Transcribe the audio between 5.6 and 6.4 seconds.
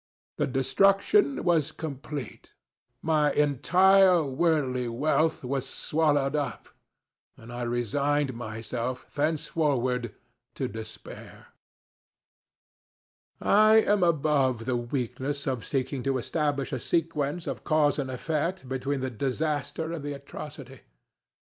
swallowed